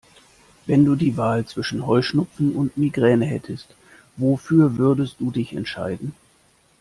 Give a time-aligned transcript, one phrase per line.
[0.65, 3.75] Wenn du die Wahl zwischen Heuschnupfen und Migräne hättest,
[4.17, 6.15] wofür würdest du dich entscheiden?